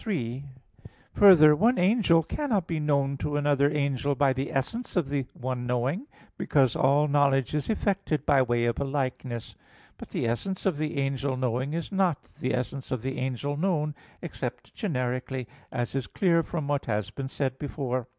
3: 0.03 0.45
Further, 1.13 1.55
one 1.55 1.77
angel 1.77 2.23
cannot 2.23 2.65
be 2.65 2.79
known 2.79 3.17
to 3.17 3.37
another 3.37 3.69
angel 3.69 4.15
by 4.15 4.33
the 4.33 4.51
essence 4.51 4.95
of 4.95 5.09
the 5.09 5.27
one 5.35 5.67
knowing; 5.67 6.07
because 6.39 6.75
all 6.75 7.07
knowledge 7.07 7.53
is 7.53 7.69
effected 7.69 8.25
by 8.25 8.41
way 8.41 8.65
of 8.65 8.79
a 8.79 8.83
likeness. 8.83 9.53
But 9.99 10.09
the 10.09 10.27
essence 10.27 10.65
of 10.65 10.77
the 10.79 10.97
angel 10.97 11.37
knowing 11.37 11.73
is 11.73 11.91
not 11.91 12.17
like 12.23 12.35
the 12.39 12.55
essence 12.55 12.89
of 12.91 13.03
the 13.03 13.19
angel 13.19 13.55
known, 13.57 13.93
except 14.23 14.73
generically; 14.73 15.47
as 15.71 15.93
is 15.93 16.07
clear 16.07 16.41
from 16.41 16.67
what 16.67 16.85
has 16.85 17.11
been 17.11 17.27
said 17.27 17.59
before 17.59 18.05
(Q. 18.05 18.09